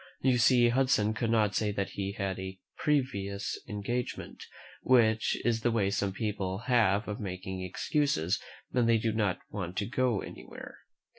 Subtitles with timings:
[0.19, 4.43] You see, Hudson could not say that he had a "pre vious engagement,"
[4.81, 8.41] which is the way some people have of making excuses
[8.71, 10.79] when they do not want to go anywhere.